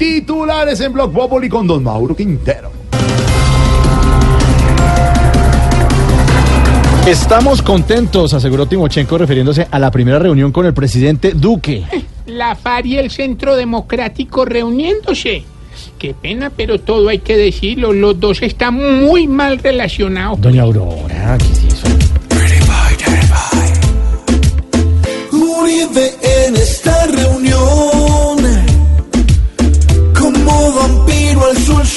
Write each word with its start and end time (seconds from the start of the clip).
Titulares 0.00 0.80
en 0.80 0.94
Blog 0.94 1.12
Popoli 1.12 1.46
con 1.46 1.66
Don 1.66 1.82
Mauro 1.82 2.16
Quintero. 2.16 2.72
Estamos 7.06 7.60
contentos, 7.60 8.32
aseguró 8.32 8.64
Timochenko 8.64 9.18
refiriéndose 9.18 9.68
a 9.70 9.78
la 9.78 9.90
primera 9.90 10.18
reunión 10.18 10.52
con 10.52 10.64
el 10.64 10.72
presidente 10.72 11.32
Duque. 11.34 11.84
La 12.24 12.56
FARC 12.56 12.86
y 12.86 12.96
el 12.96 13.10
Centro 13.10 13.56
Democrático 13.56 14.46
reuniéndose. 14.46 15.44
Qué 15.98 16.14
pena, 16.14 16.48
pero 16.48 16.80
todo 16.80 17.10
hay 17.10 17.18
que 17.18 17.36
decirlo. 17.36 17.92
Los 17.92 18.18
dos 18.18 18.40
están 18.40 19.04
muy 19.04 19.26
mal 19.26 19.58
relacionados. 19.58 20.40
Doña 20.40 20.62
Aurora, 20.62 21.36
¿qué 21.36 21.69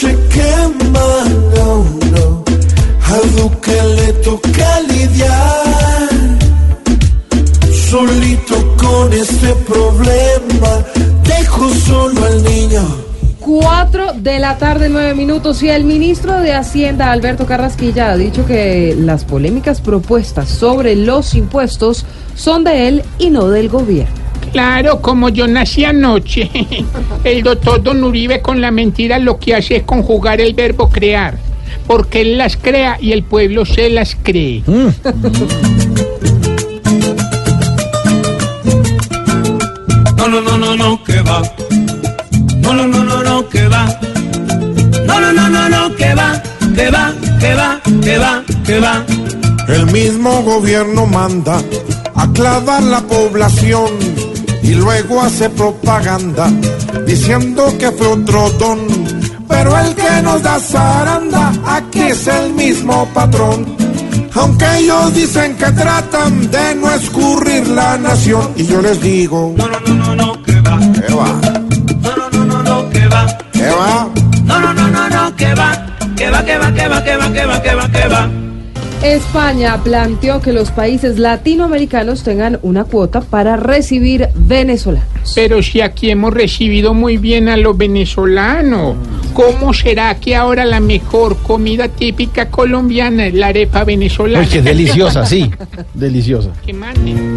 al 0.06 0.12
sol 0.12 0.12
se 0.12 0.28
quema. 0.30 1.08
No, 1.56 1.86
no. 2.12 2.44
A 3.06 3.42
Duque 3.42 3.84
le 3.96 4.14
toca 4.14 4.80
lidiar 4.82 6.10
solito 7.90 8.76
con 8.78 9.14
este 9.14 9.54
problema. 9.68 10.86
Dejo 11.24 11.70
solo 11.70 12.26
al 12.26 12.44
niño. 12.44 12.82
4 13.40 14.14
de 14.14 14.40
la 14.40 14.58
tarde, 14.58 14.88
9 14.90 15.16
minutos, 15.16 15.62
y 15.64 15.70
el 15.70 15.84
ministro 15.84 16.40
de 16.40 16.54
Hacienda, 16.54 17.12
Alberto 17.12 17.46
Carrasquilla, 17.46 18.12
ha 18.12 18.18
dicho 18.18 18.46
que 18.46 18.96
las 18.98 19.26
polémicas 19.26 19.82
propuestas 19.82 20.48
sobre 20.50 20.96
los 20.96 21.36
impuestos 21.36 22.06
son 22.36 22.64
de 22.64 22.88
él 22.88 23.04
y 23.20 23.30
no 23.30 23.50
del 23.50 23.68
gobierno. 23.68 24.23
Claro, 24.54 25.02
como 25.02 25.28
yo 25.30 25.48
nací 25.48 25.84
anoche. 25.84 26.48
El 27.24 27.42
doctor 27.42 27.82
Don 27.82 28.04
Uribe 28.04 28.40
con 28.40 28.62
la 28.62 28.70
mentira 28.70 29.18
lo 29.18 29.40
que 29.40 29.56
hace 29.56 29.78
es 29.78 29.84
conjugar 29.84 30.40
el 30.40 30.54
verbo 30.54 30.90
crear. 30.90 31.40
Porque 31.88 32.22
él 32.22 32.38
las 32.38 32.56
crea 32.56 33.00
y 33.02 33.14
el 33.14 33.24
pueblo 33.24 33.66
se 33.66 33.90
las 33.90 34.16
cree. 34.22 34.62
No, 34.68 34.94
no, 40.28 40.40
no, 40.40 40.56
no, 40.58 40.76
no, 40.76 41.04
que 41.04 41.20
va. 41.22 41.42
No, 42.60 42.76
no, 42.76 42.88
no, 42.88 43.04
no, 43.04 43.24
no, 43.24 43.50
que 43.50 43.68
va. 43.68 43.88
No, 45.08 45.20
no, 45.20 45.34
no, 45.34 45.50
no, 45.50 45.68
no, 45.68 45.96
que 45.96 46.14
va, 46.14 46.44
que 46.76 46.92
va, 46.92 47.12
que 47.40 47.56
va, 47.56 47.82
que 48.04 48.20
va, 48.20 48.44
que 48.66 48.80
va. 48.80 49.04
El 49.68 49.88
mismo 49.88 50.44
gobierno 50.44 51.08
manda 51.08 51.60
a 52.16 52.32
clavar 52.32 52.84
la 52.84 53.02
población 53.02 53.90
y 54.64 54.74
luego 54.76 55.22
hace 55.22 55.50
propaganda 55.50 56.50
diciendo 57.06 57.74
que 57.78 57.92
fue 57.92 58.08
otro 58.08 58.50
don. 58.52 58.80
Pero 59.48 59.78
el 59.78 59.94
que 59.94 60.22
nos 60.24 60.42
da 60.42 60.58
zaranda 60.60 61.54
aquí 61.68 62.00
es 62.00 62.26
el 62.28 62.54
mismo 62.54 63.08
patrón. 63.14 63.76
Aunque 64.36 64.66
ellos 64.80 65.14
dicen 65.14 65.56
que 65.58 65.70
tratan 65.72 66.50
de 66.50 66.76
no 66.76 66.92
escurrir 66.92 67.68
la 67.68 67.98
nación 67.98 68.52
y 68.56 68.66
yo 68.66 68.82
les 68.82 69.00
digo, 69.02 69.54
No, 69.56 69.68
no, 69.68 69.80
no, 69.82 69.94
no, 69.94 70.16
no, 70.16 70.44
que 70.44 70.60
va. 70.62 70.80
¿qué 70.94 71.14
va? 71.14 71.42
No, 72.02 72.16
no, 72.18 72.30
no, 72.30 72.46
no, 72.46 72.64
no, 72.64 72.90
que 72.90 73.08
va. 73.08 73.38
¿Qué 73.52 73.70
va? 73.70 74.10
No, 74.46 74.60
no, 74.60 74.74
no, 74.74 74.88
no, 74.88 75.10
no, 75.10 75.36
que 75.36 75.54
va. 75.54 75.86
Que 76.16 76.30
va, 76.30 76.44
que 76.44 76.58
va, 76.58 76.74
que 76.74 76.88
va, 76.88 77.04
que 77.04 77.18
va, 77.18 77.34
que 77.34 77.46
va, 77.46 77.62
que 77.62 77.76
va, 77.76 77.90
que 77.92 78.08
va. 78.08 78.43
España 79.04 79.84
planteó 79.84 80.40
que 80.42 80.54
los 80.54 80.72
países 80.72 81.20
latinoamericanos 81.20 82.24
tengan 82.24 82.58
una 82.62 82.86
cuota 82.86 83.20
para 83.20 83.58
recibir 83.58 84.30
venezolanos. 84.34 85.34
Pero 85.36 85.62
si 85.62 85.82
aquí 85.82 86.10
hemos 86.10 86.34
recibido 86.34 86.94
muy 86.94 87.18
bien 87.18 87.50
a 87.50 87.58
los 87.58 87.78
venezolanos, 87.78 88.96
¿cómo 89.34 89.74
será 89.74 90.16
que 90.16 90.38
ahora 90.38 90.64
la 90.64 90.80
mejor 90.80 91.38
comida 91.38 91.90
típica 91.90 92.50
colombiana 92.50 93.28
es 93.28 93.34
la 93.34 93.48
arepa 93.48 93.84
venezolana? 93.84 94.46
Uy, 94.46 94.52
que 94.52 94.62
deliciosa, 94.62 95.26
sí, 95.26 95.52
deliciosa. 95.94 96.52
Que 96.66 96.72
manden. 96.72 97.36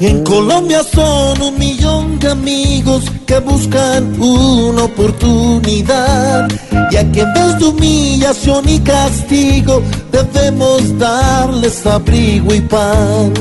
Y 0.00 0.06
en 0.06 0.22
Colombia 0.22 0.84
son 0.84 1.42
un 1.42 1.58
millón 1.58 2.20
de 2.20 2.30
amigos 2.30 3.04
que 3.26 3.40
buscan 3.40 4.20
una 4.20 4.84
oportunidad. 4.84 6.48
Y 6.90 6.96
aquí 6.96 7.20
en 7.20 7.32
vez 7.34 7.58
de 7.58 7.64
humillación 7.66 8.68
y 8.68 8.80
castigo 8.80 9.82
debemos 10.10 10.98
darles 10.98 11.86
abrigo 11.86 12.54
y 12.54 12.60
pan. 12.62 13.32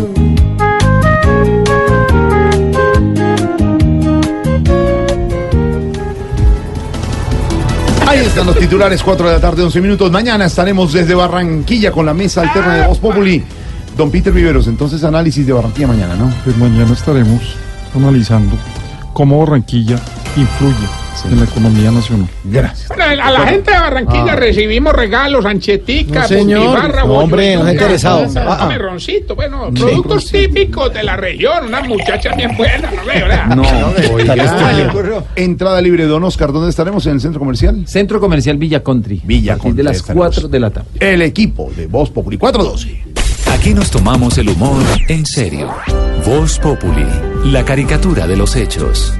Ahí 8.05 8.19
están 8.19 8.47
los 8.47 8.57
titulares, 8.57 9.01
4 9.03 9.27
de 9.27 9.33
la 9.33 9.39
tarde, 9.39 9.63
11 9.63 9.81
minutos. 9.81 10.11
Mañana 10.11 10.45
estaremos 10.45 10.91
desde 10.91 11.13
Barranquilla 11.13 11.91
con 11.91 12.05
la 12.05 12.13
mesa 12.13 12.41
alterna 12.41 12.75
de 12.75 12.87
Voz 12.87 12.99
Populi. 12.99 13.43
Don 13.97 14.11
Peter 14.11 14.31
Viveros, 14.31 14.67
entonces 14.67 15.03
análisis 15.03 15.45
de 15.45 15.53
Barranquilla 15.53 15.87
mañana, 15.87 16.15
¿no? 16.15 16.31
Pues 16.43 16.55
mañana 16.57 16.93
estaremos 16.93 17.41
analizando 17.95 18.55
cómo 19.13 19.39
Barranquilla 19.39 19.99
influye 20.35 20.96
en 21.25 21.37
la 21.37 21.45
economía 21.45 21.91
nacional. 21.91 22.27
Gracias. 22.43 22.87
Bueno, 22.89 23.23
a 23.23 23.31
la 23.31 23.47
gente 23.47 23.71
de 23.71 23.79
Barranquilla 23.79 24.35
recibimos 24.35 24.93
regalos, 24.93 25.45
anchetica, 25.45 26.21
No, 26.21 26.27
señor. 26.27 26.95
No, 27.05 27.13
hombre, 27.13 27.55
no 27.55 27.71
interesado. 27.71 28.27
Ah, 28.35 28.69
ah. 28.71 28.77
roncito, 28.77 29.35
bueno, 29.35 29.69
productos 29.73 30.31
típicos 30.31 30.93
de 30.93 31.03
la 31.03 31.17
región, 31.17 31.65
unas 31.67 31.87
muchachas 31.87 32.35
bien 32.35 32.55
buenas, 32.55 32.93
¿no 32.93 33.05
ve, 33.05 33.13
verdad? 33.13 33.47
No, 33.55 33.63
oiga. 34.13 35.23
Entrada 35.35 35.81
libre, 35.81 36.05
Don 36.05 36.23
Oscar. 36.23 36.51
¿Dónde 36.51 36.69
estaremos? 36.69 37.05
¿En 37.07 37.13
el 37.13 37.21
centro 37.21 37.39
comercial? 37.39 37.87
Centro 37.87 38.19
Comercial 38.19 38.57
Villa 38.57 38.83
Country. 38.83 39.21
Villa 39.23 39.53
a 39.53 39.57
Country, 39.57 39.77
de 39.77 39.83
las 39.83 39.97
estaremos. 39.97 40.27
4 40.27 40.47
de 40.47 40.59
la 40.59 40.69
tarde. 40.69 40.87
El 40.99 41.21
equipo 41.21 41.71
de 41.75 41.87
Voz 41.87 42.09
Populi 42.09 42.37
412. 42.37 43.03
Aquí 43.53 43.73
nos 43.73 43.89
tomamos 43.89 44.37
el 44.37 44.49
humor 44.49 44.83
en 45.07 45.25
serio. 45.25 45.73
Voz 46.25 46.59
Populi, 46.59 47.05
la 47.45 47.63
caricatura 47.63 48.27
de 48.27 48.35
los 48.35 48.55
hechos. 48.55 49.13